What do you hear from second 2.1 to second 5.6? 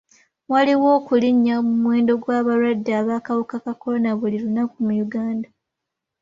gw'abalwadde b'akawuka ka kolona buli lunaku mu Uganda.